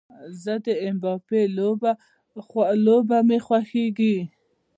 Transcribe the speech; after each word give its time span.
زه 0.43 0.53
د 0.65 0.67
ایم 0.83 0.95
با 1.03 1.13
في 1.25 1.41
لوبه 3.09 3.17
مې 3.27 3.39
خوښیږي 3.45 4.15